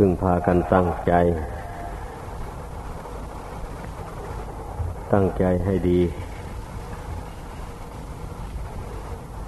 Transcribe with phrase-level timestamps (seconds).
[0.00, 1.12] พึ่งพากันตั้งใจ
[5.12, 6.00] ตั้งใจให้ดี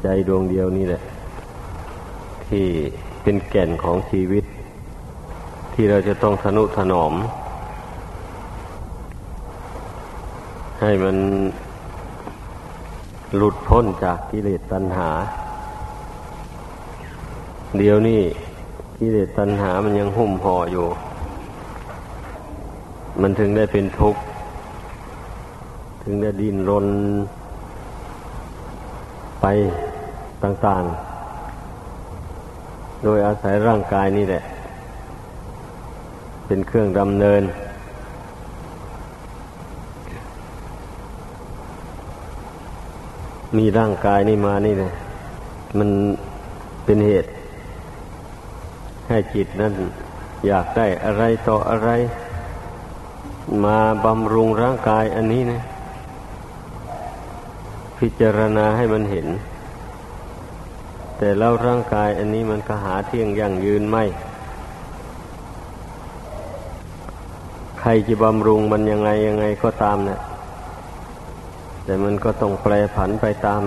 [0.03, 1.03] ใจดวงเดียวนี่แหละ
[2.47, 2.67] ที่
[3.23, 4.45] เป็นแก่นของชีวิต
[5.75, 7.15] ที่เราจะต้องทนุถนอม
[10.81, 11.17] ให้มัน
[13.37, 15.11] หลุดพ้นจากกิเลสตัณหา
[17.79, 18.23] เดี๋ยวนี้
[19.03, 20.87] กิเลสตัณหามันยังหุ้มห่ออยู่
[23.21, 24.21] มันถึงได้เป็นทุกข์
[26.03, 26.87] ถึงได้ดิ้นรน
[29.41, 29.47] ไป
[30.43, 34.43] ต่างๆ โดยอาศัยร่างกายนี่แหละ
[36.47, 37.43] เป็นเครื่องดำเนิน
[43.57, 44.91] มีร่างกายนี่มานี่นะ
[45.79, 45.89] มัน
[46.87, 47.31] เป็นเหตุ
[49.11, 49.75] ให้จิตนั้น
[50.47, 51.91] อยากได้อะไรต่ออะไร
[53.65, 55.63] มาบำรุงร่างกายอันนี้นะ
[57.99, 59.27] พิจารณาให้มันเห็น
[61.19, 64.05] แต่แล้วร่างกายอันนี้มันก็หาเที่ยงยั่งยืนไม่
[67.81, 70.21] ใครจะบำรุงมันยังไงยังไงก็ตามเนะี่ย
[71.85, 73.63] แต่มันก็ต้องแปรผันไปตาม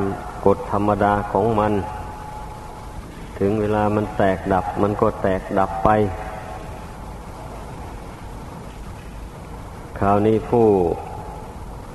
[0.45, 1.73] กฎธรรมดาของมัน
[3.39, 5.89] ถึงเวลามันแตกดับ มันก็แตกดับไป
[9.99, 10.67] คราวนี้ผู้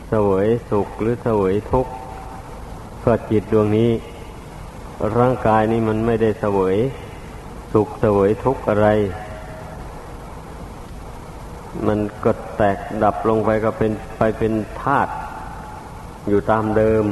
[0.08, 1.92] เสวยสุขหรือเสวยทุกข์
[3.04, 3.90] ก็จิตดวงนี้
[5.18, 6.76] ร่างกายนี้มันไม่ได้เสวย
[7.72, 8.88] สุขเสวยทุกข์อะไร
[11.86, 15.12] มันก็แตกดับลงไปก็เป็นไปเป็นธาตุ
[16.28, 17.04] อยู่ตามเดิม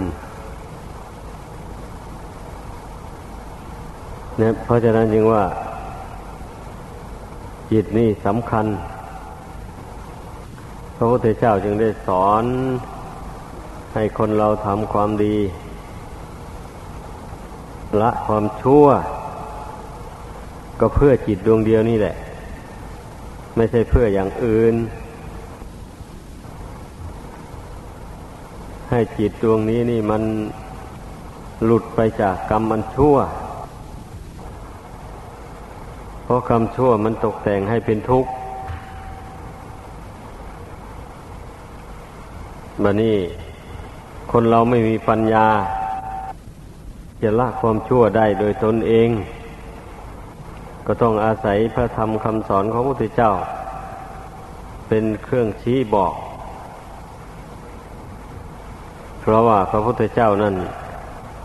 [4.39, 5.45] เนี่ยเพราะฉะนั้นจึงว่า
[7.73, 8.67] จิตนี่สำคัญ
[10.97, 12.45] พระพุทธเจ้าจึงได้สอน
[13.95, 15.37] ให้คนเราทำความดี
[18.01, 18.87] ละความชั่ว
[20.81, 22.15] ก็เพื่อจิตดวงเดียวนี่แหละ
[23.57, 24.75] ไม่ใช่เพื่ออย่างอื่น
[28.91, 30.23] ให้จิตดวงนี้นี่มัน
[31.65, 33.17] หลุดไปจากกรรมมันชั่ว
[36.29, 38.31] เพราะคำชั่วมันตกแต่งให้เป็นทุกข์
[42.83, 43.17] บันี้
[44.33, 45.47] คนเราไม่มีปัญญา
[47.23, 49.09] จะละความชั่วได้โดยตนเอง
[50.87, 53.33] ก็ต้องอาศัยพระธรรมคำสอนของพระพุทธเจ้า
[54.89, 56.15] เป็นเครื่องชี้บอก
[59.21, 60.55] เพราะว่าพระพุทธเจ้านั้น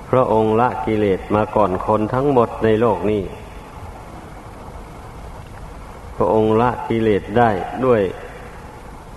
[0.09, 3.24] พระองค์ละกิเลสมาก่อนคนทั้งหมดในโลกนี้
[6.22, 7.50] ระองค์ละกิเลสได้
[7.86, 8.02] ด้วย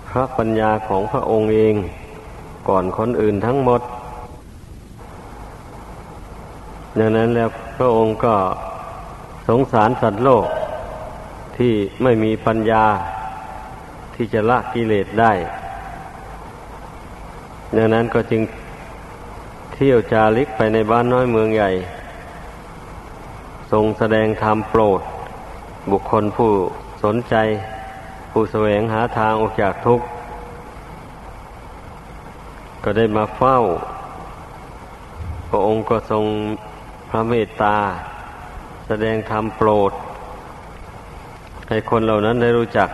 [0.08, 1.74] พระปัญญาของพระองค์เอง
[2.68, 3.80] ก่อนคนอื่นทั้งหมด
[6.98, 8.34] ดังนั้นแล้วพระองค์ก็
[9.48, 10.46] สงสารสัตว์โลก
[11.56, 11.72] ที่
[12.02, 12.84] ไม่มีปัญญา
[14.14, 15.32] ที่จะละกิเลสได้
[17.76, 18.42] ดังนั้นก็จึง
[19.74, 21.70] เที่ยวจาริกไปในบ้านน้อยเมืองใหญ่
[23.72, 25.00] ทรงแสดงธรรมโปรด
[25.90, 26.52] บุคคลผู้
[27.04, 27.36] สนใจ
[28.30, 30.06] ผู้แสวงหาทางออกจากทุกข์
[32.84, 33.58] ก็ได้มาเฝ้า
[35.48, 36.24] พระองค์ก็ทรง
[37.10, 37.76] พระเมตตา
[38.86, 39.92] แสดงธรรมโปรด
[41.68, 42.88] ให้คนเหล่านั้นได้รู้จัก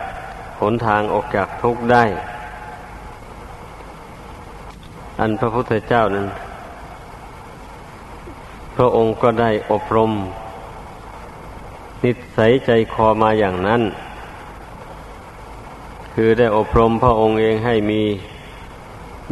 [0.59, 2.03] หนทางออกจากทุกข์ได้
[5.19, 6.27] อันพระพุทธเจ้านั้น
[8.75, 10.11] พระองค์ก็ได้อบรม
[12.03, 13.81] นิสัยใจคอมาอย่างนั้น
[16.13, 18.03] คือได้อบรมพระองค์เองให้มี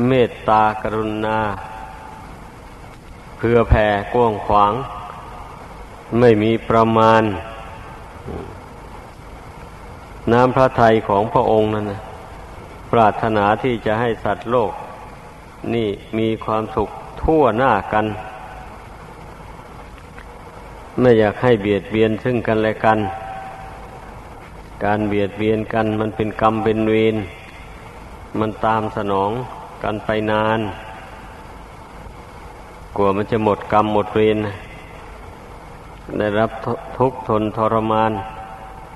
[0.07, 1.39] เมตตากรุณา
[3.37, 4.73] เพื่อแผ่กว้างขวาง
[6.19, 7.23] ไม่มีประมาณ
[10.31, 12.01] น้ำพระทัยของพระองค์นั้นนะ
[12.91, 14.71] ปรารถนาที่จะให้สัตว์โลก
[15.73, 16.89] นี่มีความสุข
[17.23, 18.05] ทั่วหน้ากัน
[21.01, 22.99] ไม่อยากให้เบียดเบียนซึ่งกันและกัน
[24.83, 27.15] การเบียดเบียนกันมันเป็นกรรมเป็นเวร
[28.39, 29.31] มันตามสนอง
[29.83, 30.59] กันไปนาน
[32.95, 34.37] กลัวมันจะหมดกรรมหมดเวร
[36.17, 36.51] ได้รับ
[36.97, 38.11] ทุกข์ทนทรมาน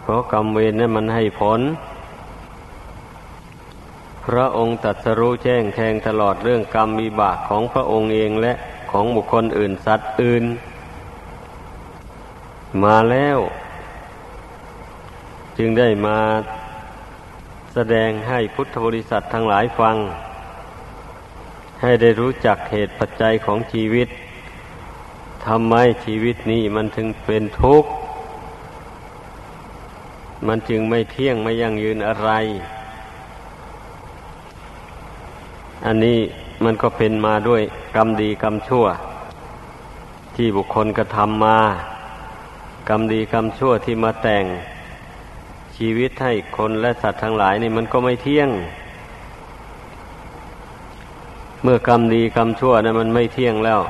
[0.01, 1.61] เพราะกรรมเวรนี่มันให้ผล
[4.25, 8.53] พระองค์ตัดสรู้แจ้งแทงตลอดเรื่องกรรมมีบากของพระองค์เองและ
[8.91, 10.45] ของบุคคลอื่นสัตว์อื่น
[12.83, 13.39] มาแล้ว
[15.57, 16.19] จึงได้มา
[17.73, 19.95] แสดงให้พุทธบริษัททั้งหลายฟัง
[21.81, 24.07] ให้ได้รู้จักเหตุปัจจัยของชีวิต
[25.45, 25.75] ทำไม
[26.05, 27.89] ชีวิตนี้มันถึงเป็นทุกข์
[30.47, 32.29] มันจึงไม่เที่ยงไม่ยั่งยืนอะไร
[35.85, 36.19] อันนี้
[36.63, 37.61] มันก็เป็นมาด้วย
[37.95, 38.85] กรรมดีกรรมชั่ว
[40.35, 41.59] ที่บุคคลกระทำมา
[42.89, 44.45] กรรมดีกรรมชั่วที่มาแต่ง
[45.77, 48.49] ชีวิตให้คนและสัตว์ทั้งหลายนี่มันก็ไม่เที่ยง
[51.63, 53.81] เมื่อกรรมดีกรรมชั่วนะั้นมันไม่เที่ยงแล้ว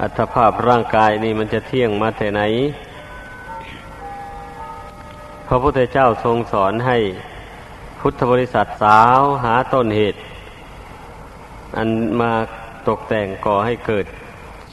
[0.00, 2.42] อัตภาพร่างกายนี่มันจะเที่ยงมาแต่ไหน
[5.46, 6.98] พระพุทธเจ้าทรงสอนให้
[8.00, 10.18] พุทธบริษัทสาวหาต้นเหตุ
[11.76, 11.88] อัน
[12.20, 12.32] มา
[12.88, 14.06] ตกแต่งก่อให้เกิด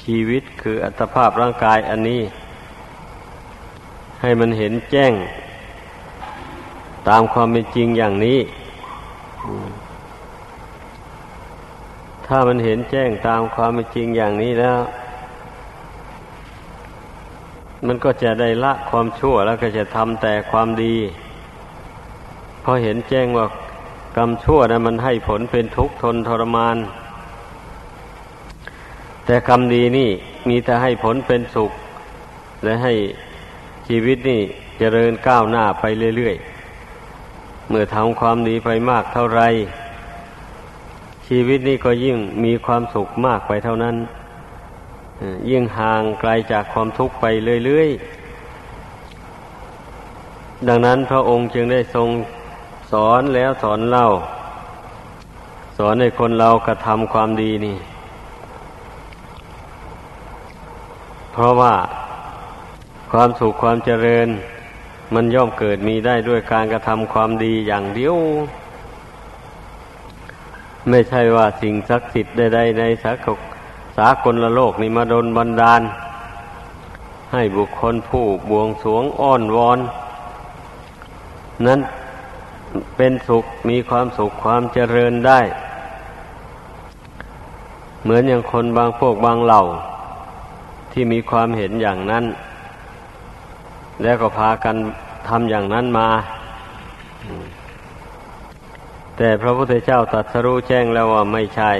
[0.03, 2.21] ชีวิตคืออัตภาพร่างกายอันนี้
[4.21, 5.13] ให้มันเห็นแจ้ง
[7.09, 8.39] ตามความเป็นจริงอย่างนี้
[12.25, 14.79] ถ้ามันเห็นแจ้งตามความเป็นจริงอย่างนี้แล้ว
[17.87, 20.95] มันก็จะได้ละความชั่วแล้วก็จะทำแต่ความดี
[22.63, 23.45] พอเห็นแจ้งว่า
[24.17, 26.77] กรรมชั่วนะมันให้ผลเป็นทุกข์ทนทรมาน
[29.25, 30.09] แต่กรรมดีนี่
[30.49, 31.71] มีแต่ให้ผลเป็นสุข
[32.63, 32.93] และให้
[33.91, 34.41] ชีวิตนี่
[34.77, 35.83] เจริญก้าวหน้าไป
[36.17, 39.41] เรื่อยๆ เมื่อทำความดีไปมากเท่าไร
[41.27, 43.95] ชีวิตนี้ก็ยิ่งมีความสุขมากไปเท่านั้น
[45.49, 47.25] ยิ่งห่างไกลจากความทุกข์ไป
[47.65, 52.09] เรื่อยๆ ดังนั้นพระองค์จึงได้ทรง
[52.91, 54.07] สอนแล้วสอนเล่า
[55.77, 57.77] สอนให้คนเรากระทำความดีนี่
[61.31, 61.73] เพราะว่า
[63.11, 64.27] ความสุขความเจริญ
[65.13, 68.15] มันย่อมเกิดมีได้ด้วยการกระทำความดีอย่างเดียว
[70.89, 73.27] ไม่ใช่ว่าสิ่งศักดิ์สิทธิ์ใดๆในสาก
[73.97, 75.81] สากลโลกนี้มาดนบันดาล
[77.33, 79.79] ให้บุคคลผู้บวงสวงอ้อนวอน
[81.67, 81.79] นั้น
[82.95, 85.39] เป็นสุขมีความสุขความเจริญได้
[88.03, 89.61] เหมือนอย่างคนบางพวกบางเหล่า
[90.91, 92.25] ที่มีความเห็นอย่างนั้น
[94.03, 94.75] แล้วก็พากัน
[95.27, 96.09] ทำอย่างนั้นมา
[99.17, 101.71] แต่พระพุทธเจ้าตรัสรู้แจ้งแล้วว่าไม่ใช่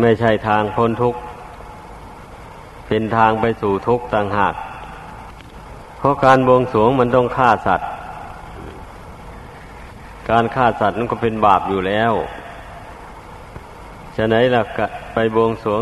[0.00, 1.20] ไม่ใช่ทางพ้นทุกข์
[2.86, 4.54] เป็นทางไปสู่ทุกข์ต่างหาก
[5.98, 7.88] เพราะการบวงสรวงมันต้องฆ่าสัตว์
[10.30, 12.12] การฆ่าสัตว์นั้นก็เป็นบาปอยู่แล้ว
[14.16, 14.62] ฉะนั้นล่ะ
[15.14, 15.80] ไปบวงสวง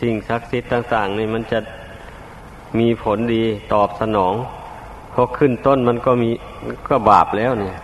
[0.00, 1.58] สิ่งศักดิ์สิทธิ์ต่าง ๆ นี่มันจะ
[2.78, 4.34] มีผลดีตอบสนอง
[5.12, 6.30] พอขึ้นต้นมันก็มี
[6.88, 7.76] ก็บาปแล้วเนี่ย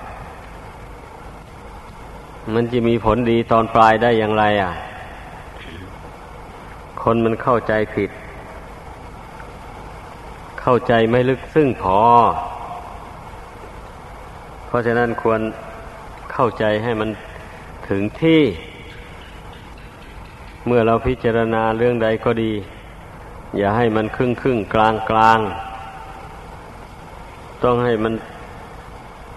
[2.55, 4.73] มันจะมีผลดีตอนปลายได้อย่างไร อะ
[7.03, 8.11] คนมันเข้าใจผิด
[10.61, 11.99] เข้าใจไม่ลึกซึ้งพอ
[14.67, 15.41] เพราะฉะนั้นควร
[16.33, 17.11] เข้าใจให้มัน
[17.89, 18.43] ถึงที่
[20.67, 22.53] เมื่อเราพิจารณาเรื่องใดก็ดี
[23.57, 25.39] อย่าให้มันครึ่งครึ่งกลางกลาง
[27.65, 28.13] ต้องให้มัน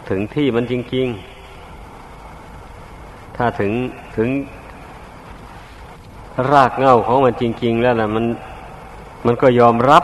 [0.10, 1.08] ถึงที่มันจริง
[2.46, 3.72] ๆ ถ้าถึง
[4.18, 4.30] ถึง
[6.52, 8.26] รากเง้าของมันจริง ๆ แล้วนะมัน
[9.26, 10.04] มันก็ยอมรับ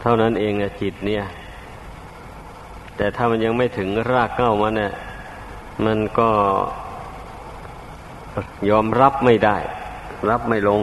[0.00, 1.24] เท่านั้นเองนะจิตเนี่ย
[2.96, 4.92] แต่ถ้ามันยังไม่ถึงรากเก้ามันเนี่ย
[5.84, 6.30] มันก็
[8.70, 9.56] ยอมรับไม่ได้
[10.30, 10.82] รับไม่ลง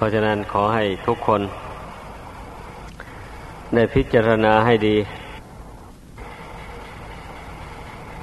[0.00, 1.40] พราะฉะนั้นขอให้ทุกคน
[3.74, 4.96] ได้พิจารณาให้ดี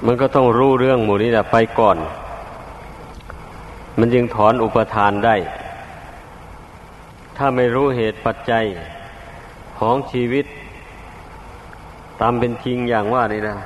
[0.06, 1.96] มันก็ต้องรู้เรื่องหมู่นี้แหละไปก่อน
[3.98, 5.36] มันจึงถอนอุปทานได้
[7.36, 8.64] ถ้าไม่รู้เหตุปัจจัย
[9.78, 10.46] ของชีวิต
[12.20, 13.56] ตามเป็นจริงอย่างว่านี่นะ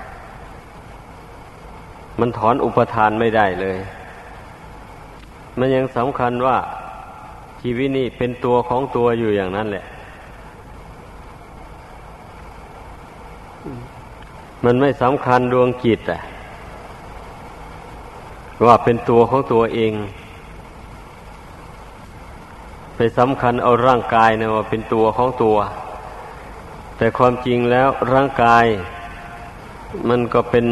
[2.20, 3.76] มันถอนอุปทานไม่ได้เลย
[5.58, 6.56] มันยังสำคัญว่า
[7.60, 9.84] ชีวิตนี้เป็นตัวของตัวอยู่อย่างนั้นแหละ
[14.64, 16.20] มันไม่สำคัญดวงจิตอะ
[18.66, 19.92] ว่าเป็นตัวของตัวเอง
[22.96, 25.56] ไปสำคัญเอาร่างกายนะว่าเป็นตัวของตัว
[26.96, 28.66] แต่ความจริงแล้วร่างกาย
[30.08, 30.66] มันก็เป็น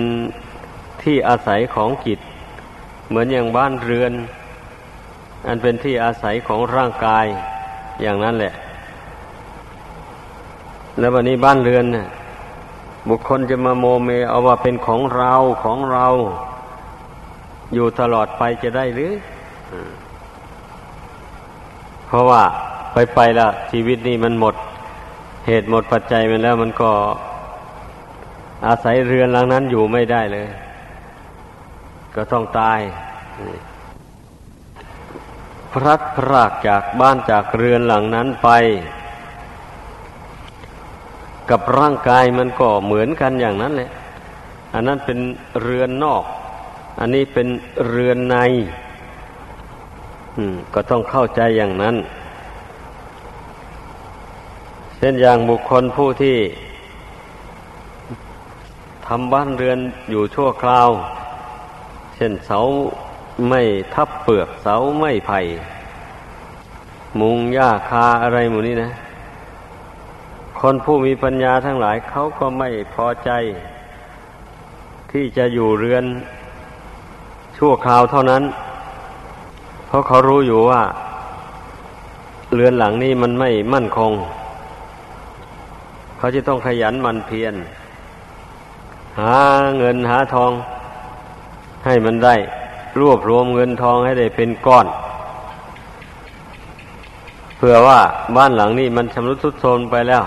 [1.02, 2.18] ที่อาศัยของจิต
[3.09, 4.12] เหมือนอย่างบ้านเรือน
[5.47, 7.26] อันเป็นที่อาศัยของร่างกาย
[8.00, 8.54] อย่างนั้นแหละ
[10.99, 12.09] แล้ววันนี้บ้านเรือนน่ะ
[13.09, 16.07] บุคคลจะมาโมเมเอาว่าเป็นของเราของเรา
[17.75, 19.12] อยู่ตลอดไปจะได้หรือ
[22.07, 22.42] เพราะว่า
[22.92, 24.54] ไปไปละชีวิตนี้มันหมด
[25.47, 26.90] เหตุหมดปัจจัยมันแล้วมันก็
[28.66, 30.49] อาศัยเรือนหลังนั้นอยู่ไม่ได้เลย
[32.14, 32.80] ก็ต้องตาย
[35.72, 38.48] พลัดพรากจากบ้านจากเรือนหลังนั้นไป
[41.50, 43.90] กับร่างกายมันก็เหมือนกันอย่างนั้นแหละ
[44.75, 45.18] อันนั้นเป็น
[45.62, 46.25] เรือนนอก
[47.00, 47.48] อันนี้เป็น
[47.88, 48.37] เรือนใน
[50.75, 51.96] ก็ต้องเข้าใจอย่างนั้น
[54.96, 56.37] เช่นอย่างบุคคลผู้ที่
[59.06, 59.78] ทำบ้านเรือน
[60.10, 60.88] อยู่ชั่วคราว
[62.14, 62.60] เช่นเสา
[63.47, 63.62] ไม่
[63.95, 65.40] ทับเปลือกเสาไม่ไผ่
[67.21, 68.90] มุงหญ้าคาอะไรหมูนี้นะ
[70.61, 73.30] คนผู้มีปัญญาทั้งหลายเขาก็ไม่พอใจ
[75.11, 76.04] ที่จะอยู่เรือน
[77.57, 78.42] ชั่วคราวเท่านั้น
[79.87, 80.83] เพราะเขารู้อยู่ว่า
[82.54, 84.12] เรือนหลังนี้มันไม่มั่นคง
[86.18, 87.54] เขาจะต้องขยันมันเพียร
[89.21, 89.37] หา
[89.78, 90.52] เงินหาทอง
[91.87, 92.35] ให้มันได้
[93.00, 94.87] รวบรวมเงินทองให้ได้เป็นก้อน
[97.57, 98.00] เพื่อว่า
[98.37, 100.25] บ้านหลังนี้มันชำรุดทรุดโทรมไปแล้ว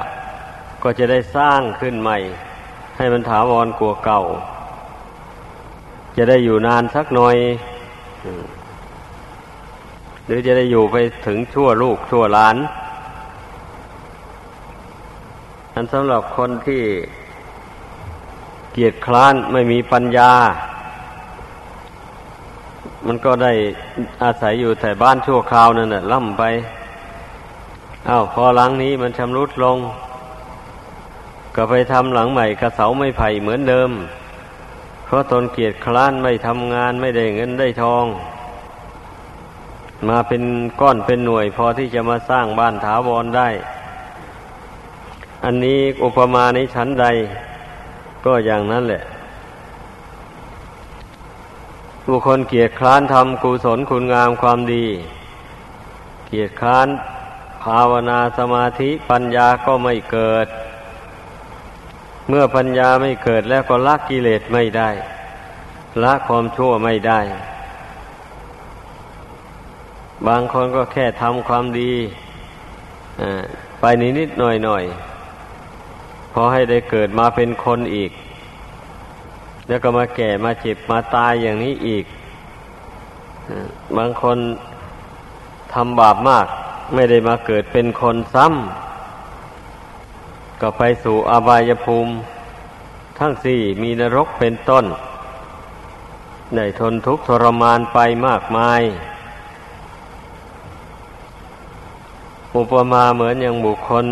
[0.83, 2.17] ก็จะได้สร้างขึ้นใหม่
[2.97, 4.21] ให้มันถาวรกว่าเก่า
[6.17, 7.37] จะได้อยู่นานสักหน่อย
[10.25, 10.95] หรือจะได้อยู่ไป
[11.27, 12.57] ถึงชั่วลูกชั่วหลาน
[15.73, 16.83] อันสำหรับคนที่
[18.73, 20.31] เกียจคร้านไม่มีปัญญา
[23.07, 23.53] มันก็ได้
[24.23, 26.43] อาศัยอยู่แต่บ้านชั่วคราวนั่นแหละล่ำไป
[28.09, 29.77] อา้าวพอหลังนี้มันชำรุดลง
[31.55, 33.91] ก็ไปทำหลังใหม่กระเสาไม่ไผ่เหมือนเดิม
[35.05, 38.05] เพราะตนเกียจคร้านไม่ทำงานไม่ได้เงินได้ทอง
[40.09, 40.43] มาเป็น
[40.81, 43.49] ก้อนเป็นหน่วยพอที่จะมาสร้างบ้านถาวรได้
[45.43, 47.05] อันนี้อุปมาในชั้นใด
[48.25, 49.03] ก็อย่างนั้นแหละ
[52.11, 54.85] บุคคลเกียรติคร้านทำกุศลคุณงามความดี
[56.27, 56.87] เกียรติคร้าน
[57.63, 60.47] ภาวนาสมาธิปัญญาก็ไม่เกิด
[62.29, 64.89] เมื่อปัญญาไม่เกิดแล้วก็ละกิเลสไม่ได้
[66.03, 67.19] ละความชั่วไม่ได้
[70.27, 71.93] บางคนก็แค่ทำความดี
[73.79, 74.83] ไปนิดนิดหน่อยหน่อย
[76.33, 78.11] พอให้ได้เกิดมาเป็นคนอีก
[79.71, 82.05] แล้วก็มาแก่มาเจ็บมาตายอย่างนี้อีก
[83.97, 84.37] บางคน
[85.73, 86.45] ทำบาปมาก
[86.93, 92.13] ไม่ได้มาเกิดเป็นคนซ้ำ ก็ไปสู่อบายภูมิ
[93.19, 94.85] ทั้งสี่มีนรกเป็นต้น
[96.55, 98.81] ได้ทนทุกข์ทรมานไปมากมาย
[102.55, 104.05] อุปมาเหมือนอย่างบุคคล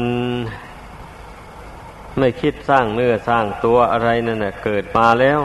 [2.19, 5.39] ไม่คิดสร้างเนื้อสร้างตัวอะไรนั่นนะเกิดมาแล้ว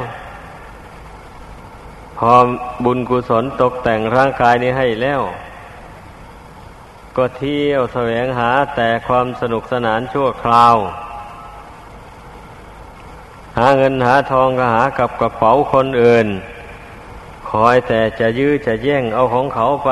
[2.19, 2.33] พอ
[2.85, 5.21] บุญกุศลตกแต่งร่างกายนี้ให้แล้ว
[7.17, 10.77] ก็เที่ยวแสวงหาแต่ความสนุกสนานชั่วคราว
[13.59, 16.27] หาเงินหาทองก็หากับกระเป๋าคนอื่น
[17.51, 19.91] คอยแต่จะยื้อจะแย่งเอาของเขาไป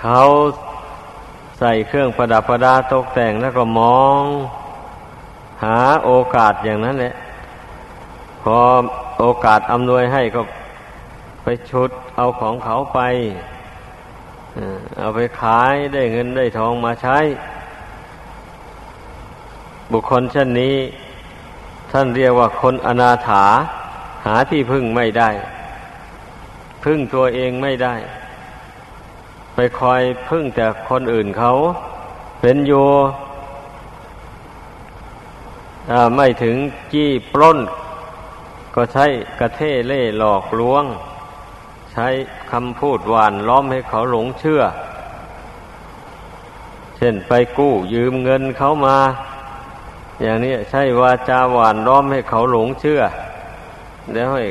[0.00, 0.20] เขา
[1.58, 4.22] ใส่เครื่องประดับประดาตกแต่งแล้วก็มอง
[5.64, 7.14] หาโอกาสอย่างนั้นแหละ
[8.42, 8.58] พอ
[9.20, 10.40] โอกาสอำนวยให้ก็
[11.42, 13.00] ไปชุดเอาของเขาไป
[14.98, 17.18] เอาไปขายได้เงินได้ทองมาใช้
[19.92, 20.76] บุคคลเช่นนี้
[21.92, 23.44] ท่านเรียกว่าคนอนาถา
[24.26, 25.30] หาที่พึ่งไม่ได้
[26.84, 27.94] พึ่งตัวเองไม่ได้
[29.54, 31.52] ไปคอยพึ่งแต่คนอื่นเขา
[32.40, 32.72] เป็นโย
[36.16, 36.56] ไม่ถึง
[36.92, 37.58] จี้ปล้น
[38.74, 39.06] ก็ใช้
[39.40, 40.84] กระเทเล่หลอกลวง
[41.92, 42.08] ใช้
[42.50, 44.62] คำพูดหวานล้อมให้เขาหลงเชื่อ
[46.96, 48.98] เช่นไปกู้ยืมเงินเขามา
[50.22, 53.00] อย่างนี้ใช่วาจาหวานล้อมให้เขาหลงเชื่อ
[54.14, 54.44] แล้วให้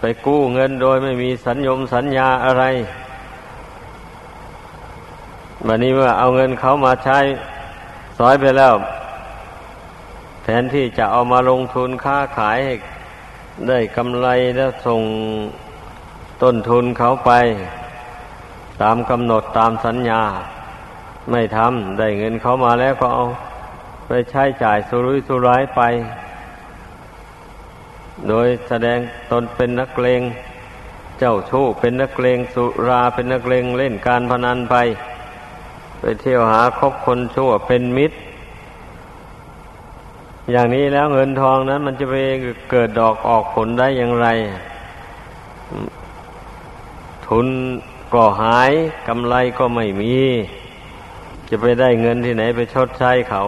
[0.00, 2.64] ไปกู้เงินโดยไม่มีสัญญมสัญญาอะไร
[5.70, 7.18] วันนี้เมื่อเอาเงินเขามาใช้
[8.18, 8.74] สอยไปแล้ว
[10.44, 12.74] แทนที่จะเอามาลงทุนค้าขายให้
[13.68, 15.02] ได้กำไรแล้วส่ง
[16.42, 17.32] ต้นทุนเขาไป
[18.82, 20.22] ตามกำหนดตามสัญญา
[21.30, 23.24] ไม่ทำได้เงินเขามาแล้วก็เอา
[24.06, 25.80] ไปใช้จ่ายสุรุ่ยสุร่ายไป
[28.28, 28.98] โดยแสดง
[29.30, 30.22] ตนเป็นนักเลง
[31.18, 34.76] เจ้าชู้เป็นนักเลงสุราเป็นนักเลงเล่นการพนันไป
[36.00, 38.16] ไปเที่ยวหาคบคนชั่วเป็นมิตร
[40.50, 42.16] อย่างนี้แล้วเงินทองนั้น มันจะไป
[42.70, 44.28] เกิดดอกออกผลได้อย่างไร
[47.26, 47.46] ทุน
[48.14, 48.72] ก็หาย
[49.08, 50.16] กำไรก็ไม่มี
[51.48, 53.42] จะไปได้เงินที่ไหนไปชดใช้เขา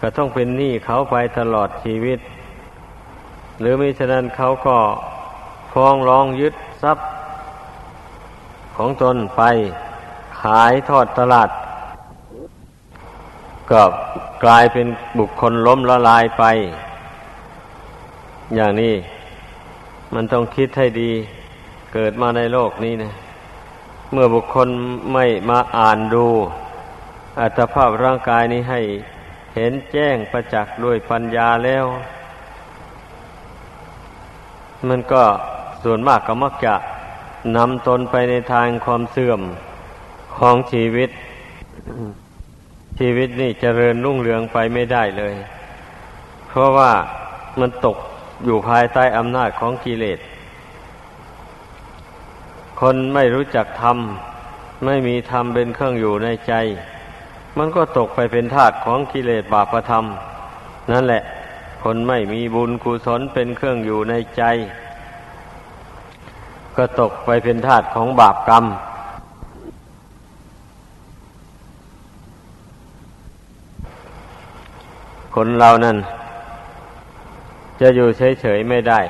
[0.00, 2.18] ก็ต้องเป็นหนี้เขาไปตลอดชีวิต
[3.60, 4.78] หรือมิฉะนั้นเขาก็
[5.72, 7.06] ฟ้องร้องยึดทรัพย์
[8.76, 9.42] ของตนไป
[10.42, 11.50] ขายทอดตลาด
[13.70, 13.82] ก็
[14.44, 14.86] กลายเป็น
[15.18, 16.44] บุคคลล้มละลายไป
[18.54, 18.94] อย่างนี้
[20.14, 21.12] มันต้องคิดให้ดี
[21.94, 23.12] เกิดมาในโลกนี้นะ
[24.12, 24.68] เมื่อบุคคล
[25.12, 26.26] ไม่มาอ่านดู
[27.40, 28.80] อัตภาพร่างกายนี้ให้
[29.54, 31.84] เห็นแจ้งประจักษ์ด้วยปัญญาแล้ว
[34.88, 35.22] มันก็
[35.82, 36.74] ส่วนมากก็มักจะ
[37.56, 39.40] นำตนไปในทางความเสื่อม
[40.38, 41.10] ของชีวิต
[42.98, 45.34] ชีวิตนี่เจริญรุ่งเรืองไปไม่ได้เลย
[46.48, 46.92] เพราะว่า
[47.60, 47.96] มันตก
[48.44, 50.18] อยู่ภายใต้อำนาจของกิเลส
[52.80, 53.98] คนไม่รู้จักธรรม
[54.84, 56.52] ไม่มีธรรมเป็นเครื่องอยู่ในใจ
[57.58, 60.04] มันก็ตกไปเป็นทาสของกิเลสบาปธรรม
[60.90, 61.22] นั่นแหละ
[61.82, 64.42] คนไม่มีบุญกุศลเป็นเครื่องอยู่ในใจ
[66.76, 68.64] ก็ตกไปเป็นทาสของบาปกรรม
[75.40, 75.98] คนเรานั่น
[77.80, 79.00] จะอยู่เฉยๆไม่ได้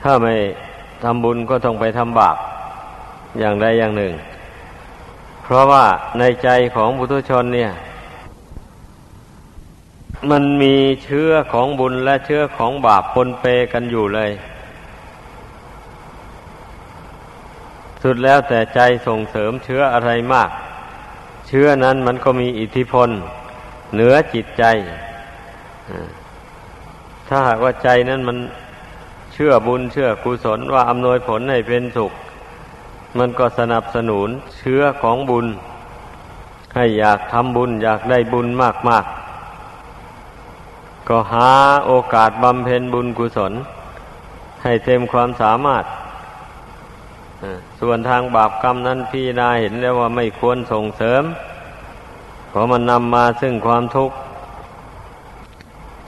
[0.00, 0.34] ถ้าไม่
[1.02, 2.36] ทำบุญก็ต้องไปทำบาป
[3.38, 4.12] อย่างใดอย่างหนึ่ง
[5.42, 5.84] เพราะว่า
[6.18, 7.70] ในใจของบุตุชนเนี่ย
[10.30, 14.30] มันมีเชื้อของบุญและเชื้อของบาปปนเปกันอยู่เลย
[18.02, 20.50] สุดแล้วแต่ใจส่งเสริมเชื้ออะไรมาก
[21.48, 23.10] เชื้อนั้นมันก็มีอิทธิพล
[23.94, 24.64] เหนือจิตใจ
[27.28, 28.38] ถ้าหากว่าใจนั้นมัน
[29.32, 32.12] เชื่อบุญเชื่อกุศลว่าอำนวยผลให้เป็นสุข
[33.18, 34.28] มันก็สนับสนุน
[34.58, 35.46] เชื้อของบุญ
[36.74, 38.48] ให้อยากทำบุญอยากได้บุญ
[38.88, 39.04] มาก
[39.86, 41.50] ๆ ก็หา
[41.86, 43.52] โอกาสบำเพ็ญบุญกุศล
[44.62, 45.84] ให้เต็มความสามารถ
[47.80, 51.22] ส่วนทางบาปกรรมนั้นพี่นาเห็นแล้วว่าไม่ควรส่งเสริม
[52.54, 54.16] เพราะมันนำมาซึ่งความทุกข์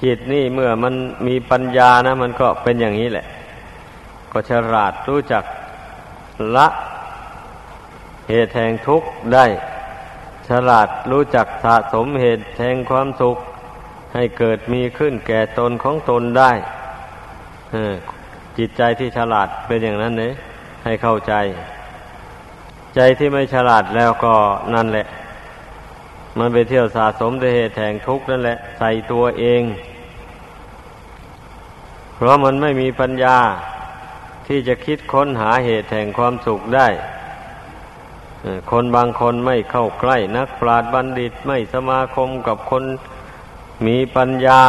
[0.02, 0.94] จิตนี่เมื่อมัน
[1.26, 3.26] มีปัญญานะ มันก็เป็นอย่างนี้แหละ
[4.32, 5.44] ก็ฉลาดรู้จัก
[6.56, 6.66] ละ
[8.28, 9.46] เหตุแห่งทุกข์ได้
[10.48, 13.36] ฉลาดรู้จักสะสมเหตุแห่งความสุข
[14.14, 16.52] ให้เกิดมีขึ้นแก่ตนของตนได้
[18.58, 20.32] จิตใจที่ฉลาดเป็นอย่างนั้นเนี่ย
[20.84, 21.34] ให้เข้าใจ
[22.94, 24.34] ใจที่ไม่ฉลาดแล้วก็
[24.76, 25.06] นั่นแหละ
[26.38, 29.62] มันไปเที่ยวสะสมด้วยเหตุแห่งทุกข์นั่นแหละ ใส่ตัวเอง
[32.14, 33.38] เพราะมันไม่มีปัญญา
[34.46, 36.88] ที่จะคิดค้นหาเหตุแห่งความสุขได้
[38.70, 42.84] คนบางคนไม่เข้าใกล้นักปราชญ์บัณฑิตไม่สมาคมกับคน
[43.86, 44.62] มีปัญญา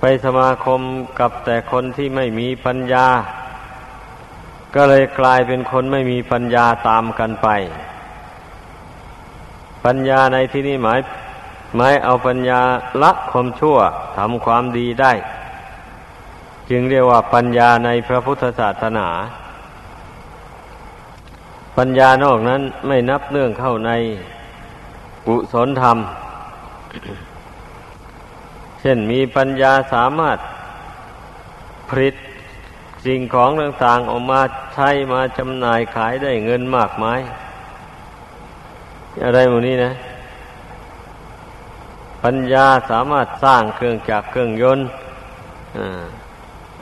[0.00, 0.80] ไปสมาคม
[1.18, 3.06] กับแต่คนที่ไม่มีปัญญา
[4.74, 7.48] ก็เลยกลายเป็นคนไม่มีปัญญาตามกันไป
[9.84, 11.00] ปัญญาในที่นี้หมาย
[11.76, 12.60] หมายเอาปัญญา
[13.02, 13.76] ละความชั่ว
[14.16, 15.12] ทำความดีได้
[16.70, 19.08] จึงเรียกว่าปัญญาในพระพุทธศาสนา
[21.78, 23.90] ปัญญานอกนั้นไม่นับเนื่องเข้าใน
[25.26, 25.98] กุศลธรรม
[28.80, 30.38] เช่นมีปัญญาสามารถ
[31.90, 32.14] ผลิต
[33.06, 34.40] สิ่งของต่างๆออกมา
[34.74, 37.20] ใช้มาจำหน่ายขายได้เงินมากมาย
[39.22, 39.92] อะไรหมดนี้นะ
[42.24, 44.86] ปัญญาสามารถสร้างเครื่องจักรเครื่องยนต์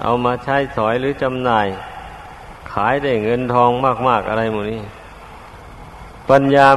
[0.03, 1.67] เอามาใช้สอยหรือจำหน่าย
[2.73, 3.71] ขายได้เงินทอง
[4.09, 4.81] มาก ๆ อะไรหมดนี้
[6.31, 6.69] ปัญญา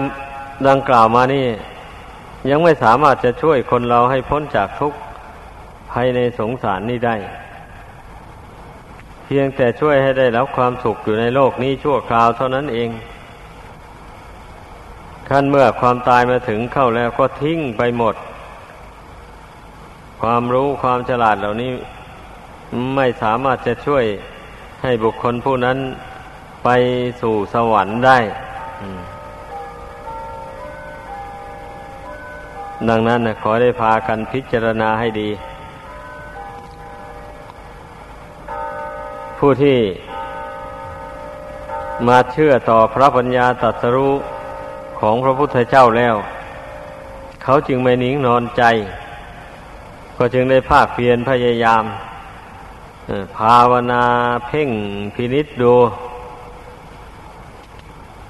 [0.68, 1.46] ดังกล่าวมานี่
[2.50, 4.98] ยังไม่สามารถจะช่วยคนเราให้พ้นจากทุกข์
[5.91, 7.15] ภายในสงสารนี้ได้
[9.26, 12.89] เพียงแต่ช่วยให้ได้รับความสุขอยู่ในโลกนี้ชั่วคราวเท่านั้นเอง
[15.30, 18.16] ขั้นเมื่อความตายมาถึงเข้าแล้วก็ทิ้งไปหมด
[20.22, 21.72] ความรู้ความฉลาดเหล่านี้
[22.96, 24.06] ไม่สามารถจะช่วย
[24.84, 25.78] ให้บุคคลผู้นั้น
[26.64, 26.70] ไป
[27.22, 28.20] สู่สวรรค์ได้
[32.90, 35.30] ดังนั้นนะขอได้พากันพิจารณาให้ดี
[39.38, 39.78] ผู้ที่
[42.08, 44.14] มาเชื่อต่อพระปัญญาตรัสรู้
[45.08, 46.15] ของพระพุทธเจ้าแล้ว
[47.44, 48.63] เขาจึงไม่นิ่งนอนใจ
[50.18, 51.84] ก็จึงได้ภาคเพียรพยายาม
[53.38, 54.04] ภาวนา
[54.48, 54.70] เพ่ง
[55.15, 55.74] พินิษดู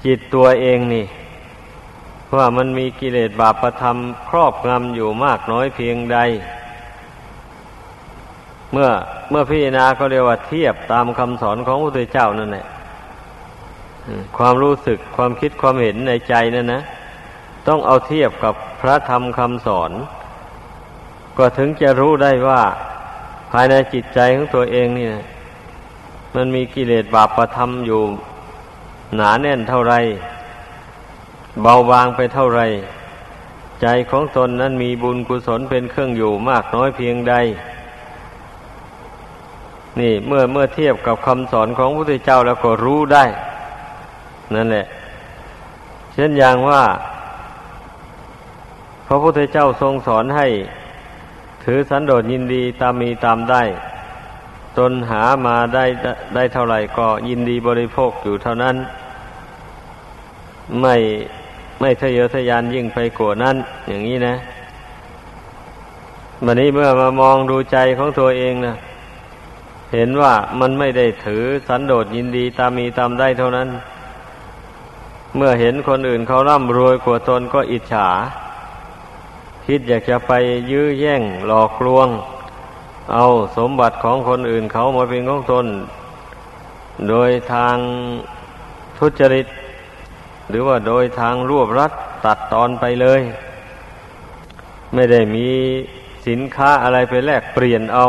[0.04, 1.06] จิตตัวเองนี่
[2.36, 6.18] ว่ามันมีกิเลสบาปประทำครอบงำอยู่มากน้อยเพียงใด
[8.72, 8.88] เมื่อ
[9.30, 12.66] เมื่อพิจารณาก็เรียกว่าเทียบตามคำสอนของพระพุทธเจ้านั่นแหละ
[14.38, 16.82] ความรู้สึกความคิดความเห็นในใจนั่นนะ
[17.68, 19.90] ต้องเอาเทียบกับพระธรรมคำสอน
[21.38, 22.62] ก็ถึงจะรู้ได้ว่า
[23.52, 25.24] ภายในจิตใจของตัวเองนี่นะ
[26.34, 28.02] มันมีกิเลสบาปประทำอยู่
[29.14, 29.94] หนาแน่นเท่าไร
[31.62, 32.60] เบาบางไปเท่าไร
[33.82, 37.34] ใจของตนนั้นมีบุญกุศลเป็นเครื่องอยู่มากน้อยเพียงใด
[40.00, 43.24] นี่เมื่อเมื่อเทียบกับคำสอนของพระพุทธเจ้าแล้วก็รู้ได้
[44.54, 44.86] นั่นแหละ
[46.14, 46.82] เช่นอย่างว่า
[49.06, 50.46] พระพุทธเจ้าทรงสอนให้
[51.64, 53.62] ถือสันโดษยินดีตามมีตามได้
[54.78, 55.84] ตนหามาได้
[56.34, 58.76] ได้เท่าไหร่ก็ยินดีบริโภคอยู่เท่านั้น
[60.80, 60.96] ไม่
[61.80, 63.56] ไม่ทะเยอทะยานยิ่งไปกว่านั้น
[63.88, 64.34] อย่างนี้นะ
[66.44, 68.76] วันนี้เมื่อมามองดูใจของตัวเองนะ
[69.94, 73.68] เห็นว่ามันไม่ได้ถือสันโดษยินดีตามมีตามได้เท่านั้น
[75.36, 78.08] เมื่อเห็นคนอื่นเขาร่ำรวยกว่าตนก็อิจฉา
[79.66, 80.32] คิดอยากจะไป
[80.70, 82.08] ยื้อแย่งหลอกลวง
[83.12, 83.24] เอา
[83.56, 85.66] สมบัติของคนอื่นเขามาเป็นของตน
[87.08, 87.76] โดยทาง
[88.98, 89.46] ทุจริต
[90.48, 91.92] หรือว่าโดยทางรวบรัด
[92.24, 93.20] ตัดตอนไปเลย
[94.94, 95.48] ไม่ได้มี
[96.26, 98.06] สินค้าอะไรไปแลกเปลี่ยนเอา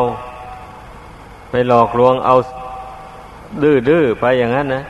[1.50, 2.36] ไปหลอกลวงเอา
[3.64, 4.84] ดื้อๆไปอย่างนั้นนะ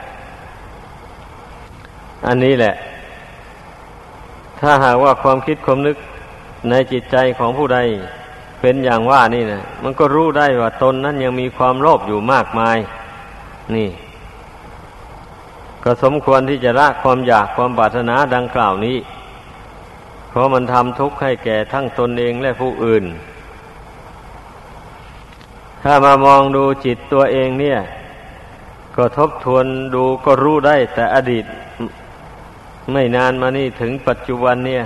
[2.26, 2.74] อันนี้แหละ
[4.60, 5.96] ถ้าหากว่าความคิดความนึก
[6.70, 7.78] ในจิตใจของผู้ใด
[8.60, 12.78] เป็นอย่างว่านี่นะมันก็รู้ได้ว่าตนนั้นยังมีความโลภอยู่มากมาย
[13.74, 13.90] นี่
[15.84, 18.98] ก็สมควรที่จะละความอยากความปรารถนาดังกล่าวนี้
[20.28, 23.04] เพราะมันทำทุกข์ให้แก่ทั้งตนเองและผู้อื่น
[25.82, 27.78] ถ้ามามองดูจิตตัวเองเนี่ย
[28.96, 31.44] ก็ทบทวนดูก็รู้ได้แต่อดีต
[32.92, 34.84] ไม่นานมานี่ถึงปัจจุบันเนี่ย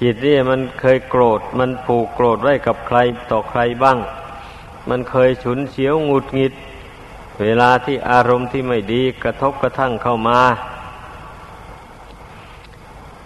[0.00, 2.98] จิตนี่มันเคยโกรธ มันผูกโกรธไว้กับใคร
[3.30, 3.98] ต่อใครบ้าง
[4.88, 6.52] มันเคยฉุนเฉียวงุดหงิด
[7.42, 10.40] เวลาที่อารมณ์ที่ไม่ดีกระทบกระทั่งเข้ามา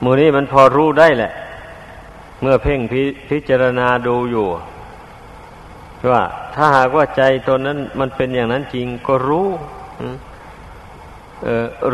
[0.03, 1.33] มูนี้มันพอรู้ได้แหละ
[2.41, 2.95] เมื่อเพ่งพ
[3.29, 4.47] พิจารณาดูอยู่
[6.11, 6.23] ว่า
[6.55, 9.49] ถ้าหากว่าใจตนนั้นมันเป็นอย่างนั้นจริงก็รู้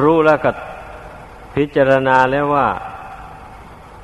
[0.00, 0.50] รู้แล้วก็
[1.54, 2.68] พิจารณาแล้วว่า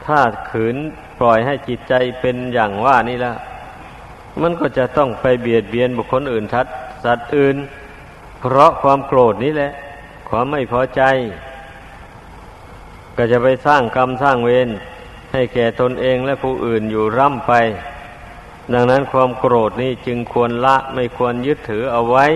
[0.07, 0.77] ถ้าขืน
[1.19, 3.37] ปล่อยให้จิตใจเป็นอย่างว่านี่แล้ว
[4.43, 6.67] มันก็จะต้องไปเบียดเบียนบุคคลอื่นทัด
[7.05, 7.57] สัตว์อื่น
[8.41, 9.73] เพราะความโกรธนี้แหละ
[10.29, 11.03] ความไม่พอใจ
[13.17, 14.69] ก็จะไปสร้างกรรมสร้างเวร
[15.33, 17.53] ให้แก่ตนเองและผู้อื่นอยู่ร่ำไป
[18.73, 22.27] ดังนั้นความโกรธนี้จึงควรละไม่ควรยึดถือเอาไว้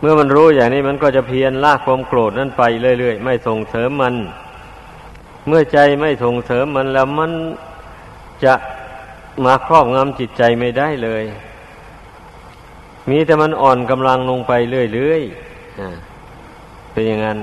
[0.00, 2.62] เมื่อมันรู้อย่างนี้มันก็จะเพียรละความโกรธนั้นไป
[2.98, 4.14] เรื่อยๆไม่ส่งเสริมมัน
[5.46, 7.32] เมื่อใจไม่ส่งเสริมมันแล้วมัน
[8.44, 8.54] จะ
[9.44, 11.24] มาครอบงำจิตใจไม่ได้เลย
[13.10, 14.52] มีแต่มันอ่อนกำลังลงไป
[14.94, 17.38] เรื่อยๆเป็นอย่างนั้น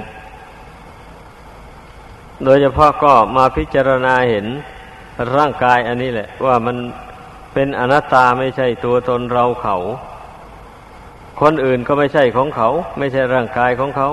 [2.44, 4.46] โดยเฉพาะก็มาพิจารณาเห็น
[5.36, 6.78] ร่างกายอันนี้แหละ ว่ามัน
[7.54, 9.78] เป็นอนัตตาไม่ใช่ตัวตนเราเขา
[11.42, 12.70] คนอื่นก็ไม่ใช่ของเขา
[13.00, 14.10] ไม่ใช่ร่างกายของเขา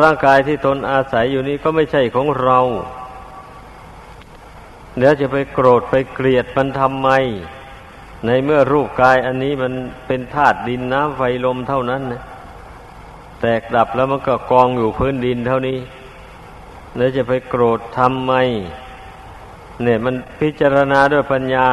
[0.00, 2.58] ร่างกายที่ตนอาศัยอยู่นี้ก็ไม่ใช่ของเรา
[4.98, 7.08] เดี๋ยวจะไปโกรธไปเกลียดมันทำไม
[8.26, 9.72] ในเมื่อรูปกายอันนี้มัน
[10.06, 12.22] เป็นธาตุดินน้ำไฟลมเท่านั้นนะ
[13.40, 15.78] แตกดับแล้วมันก็กองอยู่พื้นดินเท่านี้
[16.96, 18.32] แล้วจะไปโกรธทำไม
[19.82, 21.68] เนี่ยมันพิจารณาด้วยปัญญา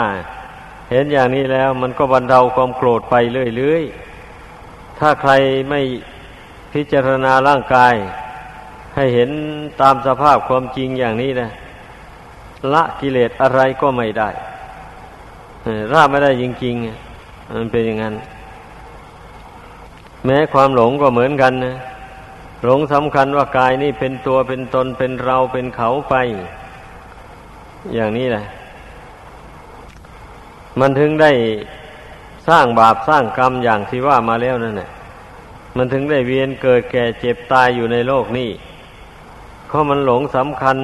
[0.92, 3.16] เห็นอย่างนี้แล้วมันก็บรรเทาความโกรธไป
[3.58, 4.07] เรื่อยๆ
[5.00, 5.32] ถ้าใคร
[5.70, 5.82] ไม่
[6.74, 7.96] พิจารณาร่างกาย
[8.96, 9.30] ให้เห็น
[9.82, 11.50] ตามสภาพความจริงอย่างนี้นะ
[12.74, 14.30] ละกิเลสอะไรก็ไม่ได้
[15.94, 18.16] ราไม่ได้จริงๆมันเป็นอย่างนั้น
[20.26, 21.78] แม้ความหลงก็เหมือนกันนะ
[22.64, 26.16] หลงสำคัญว่ากายนี่เป็นตัวเป็นตนเป็นเราเป็นเขาไป
[27.94, 28.46] อย่างนี้แหละ
[30.80, 31.32] มันถึงได้
[32.48, 34.90] สร้างบาปสร้างกรรมอย่างที่ว่ามาแล้วนั่นแหละ
[35.76, 38.50] มันถึงได้เวียนเกิดแก่เจ็บตายอยู่ในโลกนี้
[39.68, 40.78] เพราะมันหลงสำคัญ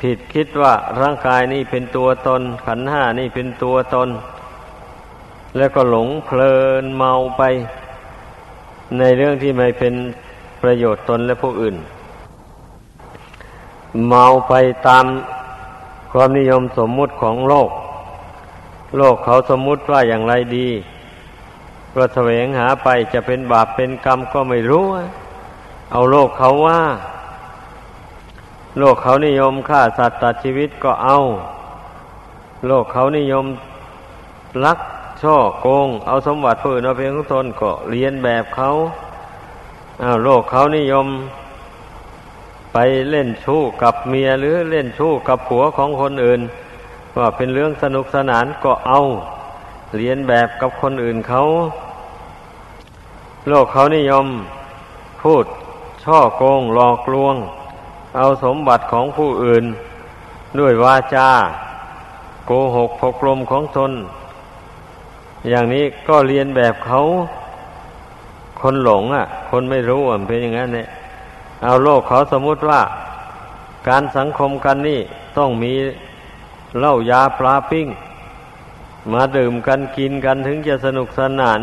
[0.00, 4.08] ผิดคิดว่าร่างกายนี่เป็นตัวตน ขันห้านี่เป็นตัวตน
[5.56, 7.42] แล้วก็หลงเพลินเมาไป
[8.98, 9.94] ในเรื่องที่ไม่เป็น
[10.62, 11.76] ประโยชน์ตนและผู้อื่น
[14.08, 14.54] เมาไป
[14.88, 15.04] ตาม
[16.12, 17.70] ความนิยมสมมุติของโลก
[18.96, 20.68] โลกเขาสมมุติว่าอย่างไรดี
[21.94, 24.86] ก็แสวงหาไปจะเป็นบาปเป็นกรรมก็ไม่รู้
[25.92, 26.80] เอาโลกเขาว่า
[28.78, 31.18] โลกเขานิยมฆ่าสัตว์ตัดชีวิตก็เอา
[32.66, 33.44] โลกเขานิยม
[34.64, 34.78] ลัก
[35.22, 38.70] ช่อโกง เอาสมบัติผู้อื่นเอาเพียงของตนก็เรียนแบบเขา
[40.02, 41.06] อาโลกเขานิยม
[42.72, 42.78] ไป
[43.10, 46.40] เล่นชู้กับเมียหรือเล่นชู้กับผัวของคนอื่น
[47.18, 49.00] ว่าเป็นเรื่องสนุกสนานก็เอา
[49.96, 51.42] เรียนแบบกับคนอื่นเขา
[53.48, 54.26] โลกเขานิยม
[55.22, 55.44] พูด
[56.04, 57.36] ช่อโกงหลอกลวง
[58.16, 59.64] เอาสมบัติของผู้อื่น
[60.58, 61.28] ด้วยวาจา
[62.46, 63.92] โกหกพกลมของตน
[65.48, 67.00] อย่างนี้ก็เรียนแบบเขา
[68.60, 70.88] คนหลงอะ คนไม่รู้อะเป็นอย่างนั้นเนี่ย
[71.64, 72.80] เอาโลกเขาสมมุติว่า
[73.88, 75.00] การสังคมกันนี่
[75.38, 75.72] ต้องมี
[76.78, 77.88] เหล้ายาปลาปิ้ง
[79.12, 81.60] มาดื่มกันกินกันถึงจะสนุกสนาน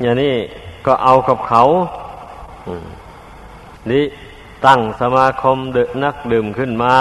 [0.00, 0.34] อย่างนี้
[0.86, 1.62] ก็เอากับเขา
[3.90, 4.04] นี่
[4.66, 6.94] ตั้งสมาคมเดนักดื่มขึ้นมา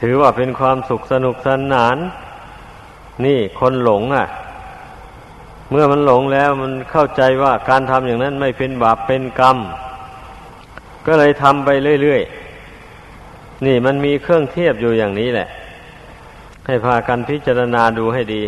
[0.00, 1.96] ถือว่าเป็นความสุขสนุกสนาน
[3.24, 4.26] นี่คนหลงอะ
[5.70, 9.56] เมื่อมันหลงแล้วมันเข้าใจว่าการทำอย่างนั้นไม่เป็นบาปเป็นกรรม
[11.06, 11.68] ก็เลยทำไป
[12.02, 12.43] เรื่อยๆ
[13.66, 15.48] นี่มันมีเครื่องเทียบอยู่อย่างนี้แหละ
[16.66, 18.42] ให้พากันพิจารณาดูให้ดี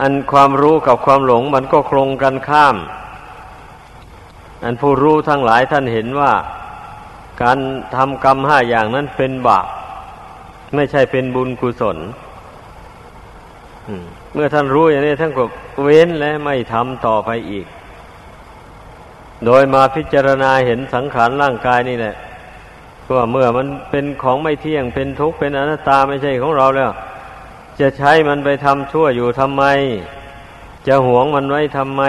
[0.00, 2.76] อันความรู้กับความหลงมันก็คงกันข้าม
[4.64, 6.32] อันผู้รู้ทั้งหลายท่านเห็นว่า
[7.42, 7.58] การ
[7.94, 9.66] ทำกรรมห้าอย่างนั้นเป็นบาป
[10.74, 11.98] ไม่ใช่เป็นบุญกุศล
[14.32, 15.44] เมื่อท่านรู้อย่างนี้ท่านก็
[15.82, 17.66] เว้นและไม่ทำต่อไปอีก
[19.46, 22.14] โดยมาพิจารณาเห็นสังขารร่างกายนี่แหละ
[23.16, 26.90] ว่าเมื่อมันเป็นของไม่เที่ยงเป็นทุกข์เป็นอนัตตาไม่ใช่ของเราแล้ว
[27.80, 29.64] จะใช้มันไปทำชั่วอยู่ทำไม
[30.86, 32.02] จะหวงมันไว้ทำไม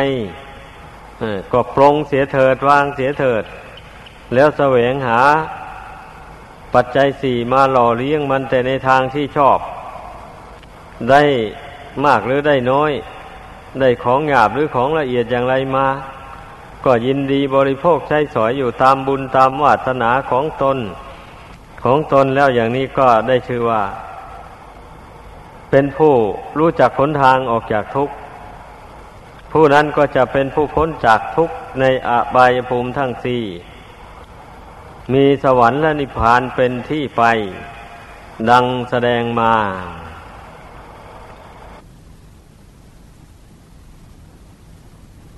[1.51, 3.43] ก็ปรงเสียเถิดวางเสียเถิด
[4.33, 5.19] แล้วแสวงหา
[6.73, 9.59] ปัจจัยสี่มาหล่อเลี้ยงมันแต่ในทางที่ชอบ
[11.09, 11.21] ได้
[12.05, 12.91] มากหรือได้น้อย
[13.79, 15.87] ได้ของหยาบหรือของละเอียดอย่างไรมา
[16.85, 20.77] ก็ยินดีบริโภคใช้สอยอยู่ตามบุญตามวาสนาของตน
[21.83, 23.83] ของตนแล้วอย่างนี้ก็ได้ชื่อว่า
[25.69, 26.13] เป็นผู้
[26.59, 28.13] รู้จักผลทางออกจากทุกข์
[29.51, 33.43] ผู้นั้นก็จะเป็นผู้พ้นจากทุกข์ในอบายภูมิทั้งสี่
[35.13, 37.23] มีสวรรค์และนิพพานเป็นที่ไป
[38.49, 39.53] ดังแสดงมา